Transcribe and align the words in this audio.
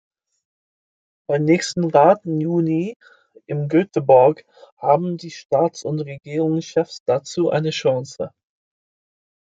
Beim 1.29 1.43
nächsten 1.43 1.83
Rat 1.91 2.25
im 2.25 2.41
Juni 2.41 2.97
in 3.45 3.69
Göteborg 3.69 4.43
haben 4.79 5.17
die 5.17 5.29
Staats- 5.29 5.83
und 5.85 5.99
Regierungschefs 5.99 7.03
dazu 7.05 7.51
eine 7.51 7.69
Chance. 7.69 8.31